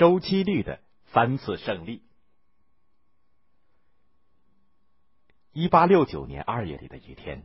[0.00, 0.80] 周期率的
[1.12, 2.02] 三次胜利。
[5.52, 7.44] 一八六九年二月里的一天，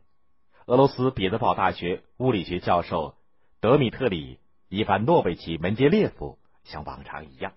[0.66, 3.18] 俄罗斯彼得堡大学物理学教授
[3.60, 4.36] 德米特里·
[4.70, 7.52] 伊凡诺维奇·门捷列夫像往常一样，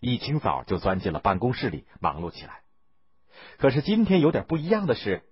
[0.00, 2.62] 一清早就钻进了办公室里忙碌起来。
[3.58, 5.24] 可是今天有点不一样的是，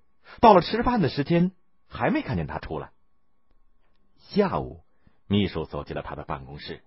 [0.43, 1.53] 到了吃饭的时间，
[1.89, 2.93] 还没看见他出来。
[4.19, 4.85] 下午，
[5.27, 6.85] 秘书走进了他的办公室，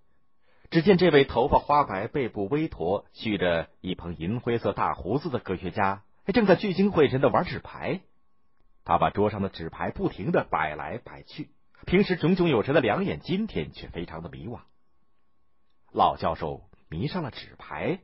[0.69, 6.03] 只见这位头发花白、背部微驼、蓄着一蓬银灰色大胡子的科学家。
[6.31, 8.01] 正在聚精会神的玩纸牌，
[8.85, 11.49] 他把桌上的纸牌不停的摆来摆去，
[11.87, 14.59] 平时炯炯有神的两眼今天却非常的迷惘。
[15.91, 17.99] 老教授迷上了纸牌，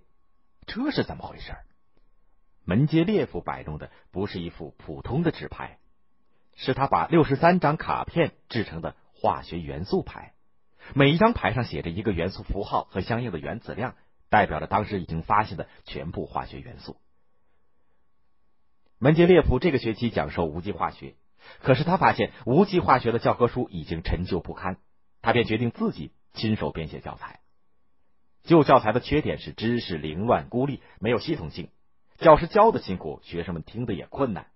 [0.66, 1.54] 这是怎么回事？
[2.64, 5.78] 门捷列夫摆弄的不是一副普通的纸牌，
[6.56, 10.34] 是他把六十三张卡片制成的化学元素牌，
[10.94, 13.96] 每一张牌上写着一个元素符号和相应的原子量，
[14.30, 16.98] 代表着当时已经发现的全部化学元素。
[19.00, 21.16] 门捷列夫这个学期讲授无机化学，
[21.62, 24.78] 可是他发现无机化学的教科书已经陈旧不堪，
[25.22, 27.40] 他便决定自己亲手编写教材。
[28.44, 31.70] 旧教材的缺点是知识凌乱孤立，没有系统性，
[32.18, 34.48] 教师教的辛苦，学生们听的也困难。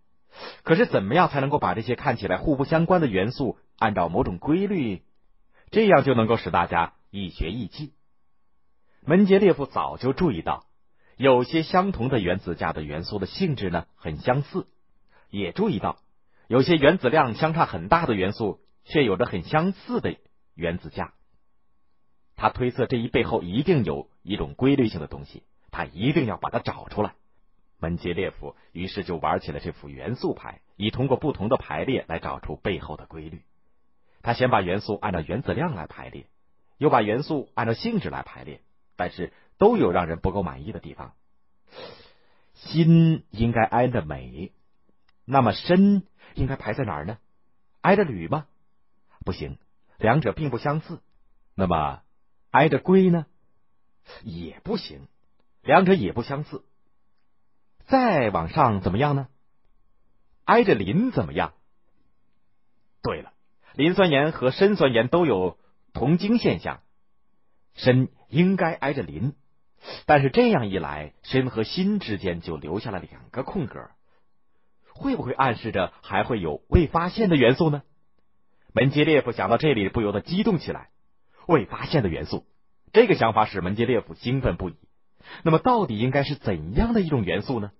[0.63, 5.01] 可是怎么样才能够把这些看起来互不相关的元素按照某种规律，
[5.71, 7.93] 这样就能够使大家一学一记？
[9.01, 10.65] 门捷列夫早就注意到。
[11.15, 14.67] 有些相同的原子价的元素的性质呢很相似，
[15.29, 15.99] 也注意到
[16.47, 20.15] 有些原子量相差很大的元素却有着很相似的
[20.55, 21.13] 原子价。
[22.37, 27.15] 他推测这一背后一定有一种规律性的东西，他一定要把它找出来。
[27.79, 33.41] 门捷列夫于是就玩起了这副元素牌，以通过不同的排列来找出背后的规律。
[34.21, 36.27] 他先把元素按照原子量来排列，
[36.77, 38.61] 又把元素按照性质来排列，
[38.95, 39.33] 但是。
[39.59, 41.13] 都有让人不够满意的地方。
[42.53, 44.53] 心应该挨着镁，
[45.25, 46.03] 那么砷
[46.33, 47.17] 应该排在哪儿呢？
[47.81, 48.47] 挨着铝吗？
[49.25, 49.57] 不行，
[49.97, 51.01] 两者并不相似。
[51.55, 52.03] 那么
[52.51, 53.25] 挨着硅呢？
[54.23, 55.09] 也不行，
[55.61, 56.63] 两者也不相似。
[57.85, 59.27] 再往上怎么样呢？
[60.45, 61.53] 挨着磷怎么样？
[63.01, 63.33] 对了，
[63.79, 65.57] 磷酸盐和砷酸盐都有
[65.93, 66.81] 同晶现象，
[67.75, 69.35] 砷应该挨着磷。
[70.05, 73.89] 但是这样一来，砷和锌之间就留下了两个空格，
[74.91, 77.83] 会不会暗示着还会有未发现的元素呢？
[78.73, 80.89] 门捷列夫想到这里，不由得激动起来。
[81.47, 82.45] 未发现的元素，
[82.91, 84.75] 这个想法使门捷列夫兴奋不已。
[85.43, 87.71] 那么，到底应该是怎样的一种元素呢？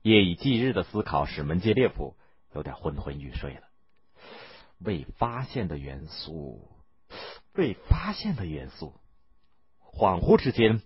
[0.00, 2.16] 夜以继日的思考使门捷列夫
[2.54, 3.64] 有点昏昏欲睡了。
[4.84, 6.68] 未发现的元素，
[7.54, 8.94] 未发现的元素。
[9.80, 10.80] 恍惚之间，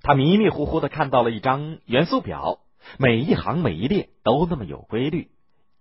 [0.00, 2.60] 他迷迷糊糊的看到了一张元素表，
[2.98, 5.30] 每一行每一列都那么有规律，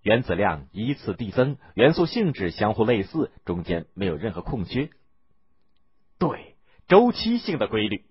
[0.01, 4.89] 原子量依次递增，元素性质相互类似，中间没有任何空缺。
[6.17, 6.55] 对，
[6.87, 8.05] 周期性的规律。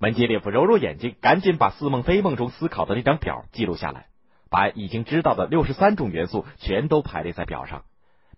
[0.00, 4.06] 门捷列夫揉揉眼睛，赶紧把似梦非梦中思考的那张表记录下来，
[4.50, 7.84] 把已经知道的六十三种元素全都排列在表上，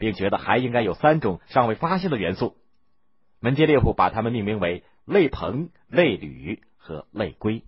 [0.01, 2.57] 并觉得还应该有三种尚未发现的元素。
[3.39, 4.83] 门捷列夫把它们命名为。
[5.07, 7.65] 类硼、类铝和类硅，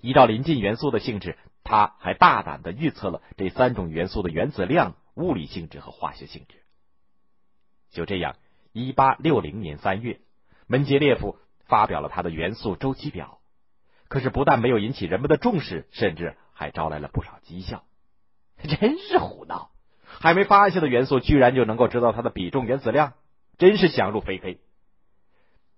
[0.00, 6.56] 依照临近元素的性质，他还大胆的预测了这三种元素的原子量、物理性质和化学性质。
[7.92, 8.34] 就这样，
[8.72, 10.18] 一八六零年三月，
[10.66, 13.38] 门捷列夫发表了他的元素周期表。
[14.08, 17.84] 可是，不但没有引起人们的重视，甚至还招来了不少讥笑。
[18.58, 19.69] 真是胡闹！
[20.20, 23.14] 还没发现的元素，居然就能够知道它的比重、原子量，
[23.56, 24.60] 真是想入非非。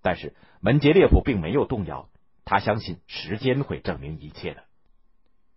[0.02, 2.08] 但是门捷列夫并没有动摇，
[2.44, 4.64] 他相信时间会证明一切的。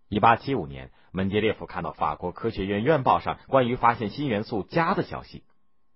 [0.08, 5.44] 一八七五年，门捷列夫看到法国科学院院报上关于发现新元素镓的消息，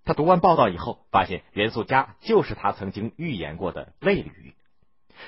[0.03, 4.55] 他读完报道以后，发现元素镓就是他曾经预言过的类铝，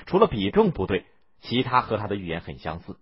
[0.07, 1.05] 除了比重不对，
[1.41, 2.97] 其他和他的预言很相似。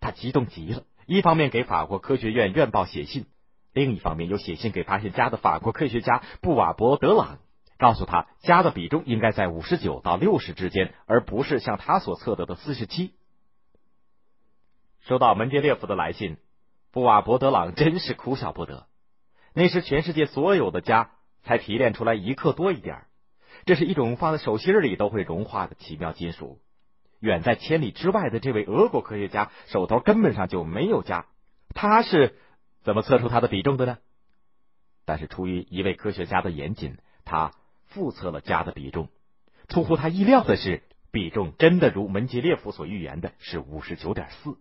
[0.00, 3.26] 他激动极了，一方面给法国科学院院报写信，
[3.72, 7.38] 另一方面又写信给发现镓的法国科学家布瓦伯德朗。
[7.78, 13.14] 告诉他，镓的比重应该在五十九到六十之间，而不是像他所测得的四十七。
[15.00, 16.36] 收到门捷列夫的来信，
[16.92, 18.86] 布瓦伯德朗真是哭笑不得。
[19.52, 21.10] 那时全世界所有的镓
[21.42, 23.06] 才提炼出来一克多一点，
[23.66, 26.60] 这是一种放在手心里都会融化的奇妙金属。
[27.18, 31.24] 远在千里之外的这位俄国科学家手头根本上就没有镓，
[31.74, 32.38] 他是
[32.82, 33.98] 怎么测出它的比重的呢？
[35.04, 37.52] 但是出于一位科学家的严谨，他。
[37.94, 39.10] 复测了镓的比重，
[39.68, 44.56] 出乎他意料的是，比重真的如门捷列夫所预言的是五十九点四。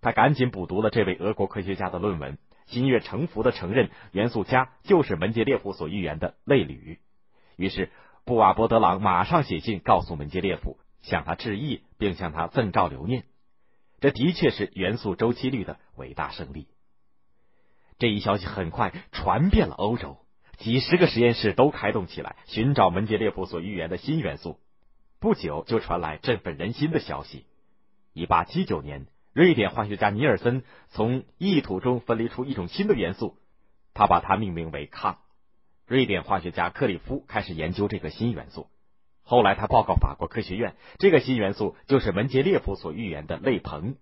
[0.00, 7.00] 他赶紧补读了这位俄国科学家的论文，心悦诚服的承认元素镓就是门捷列夫所预言的类铝。
[7.56, 7.90] 于是
[8.24, 13.24] 布瓦伯德朗马上写信告诉门捷列夫，向他致意，并向他赠照留念。
[13.98, 16.68] 这的确是元素周期律的伟大胜利。
[17.98, 20.18] 这一消息很快传遍了欧洲，
[20.56, 24.60] 几十个实验室都开动起来，寻找门捷列夫所预言的新元素。
[25.18, 27.44] 不久就传来振奋人心的消息：
[28.12, 33.36] 一八七九年，瑞典化学家尼尔森从异土中分离出一种新的元素，
[33.94, 35.18] 他把它命名为抗。
[35.84, 38.68] 瑞典化学家克里夫开始研究这个新元素。
[39.24, 43.96] 后来他报告法国科学院，这个新元素就是门捷列夫所预言的类硼。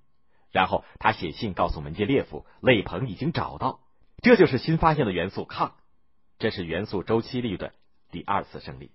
[0.52, 3.80] 然后他写信告诉门捷列夫，类硼已经找到。
[4.22, 5.74] 这就是新发现的元素抗，
[6.38, 7.72] 这是元素周期律的
[8.10, 8.90] 第二次胜利。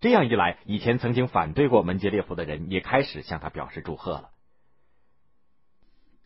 [0.00, 4.30] 这样一来，以前曾经反对过门捷列夫的人也开始向他表示祝贺了。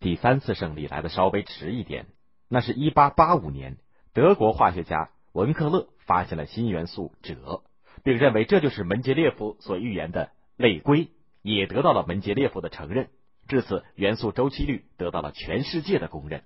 [0.01, 2.07] 第三次胜利来的稍微迟一点，
[2.49, 3.77] 那是一八八五年，
[4.15, 7.63] 德国化学家文克勒发现了新元素锗，
[8.03, 11.09] 并认为这就是门捷列夫所预言的类硅，
[11.43, 13.11] 也得到了门捷列夫的承认。
[13.47, 16.43] 至此，元素周期律得到了全世界的公认。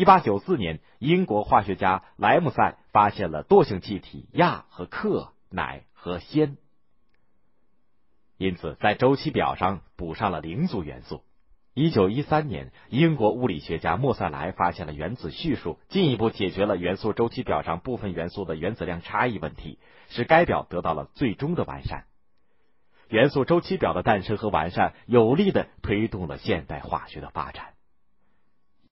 [0.00, 6.56] 一八九四年，英国化学家莱姆塞发现了惰性气体氩和氪、氖和氙，
[8.38, 11.22] 因此在周期表上补上了零组元素。
[11.74, 22.04] 一九一三年，英国物理学家莫塞莱发现了原子序数，进一步解决了元素周期表上部分元素的原子量差异问题，使该表得到了最终的完善。
[23.10, 27.74] 元素周期表的诞生和完善，有力的推动了现代化学的发展。